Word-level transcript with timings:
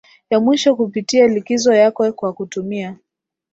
ya 0.29 0.39
mwisho 0.39 0.75
kupitia 0.75 1.27
likizo 1.27 1.73
yako 1.73 2.13
kwa 2.13 2.33
kutumia 2.33 2.97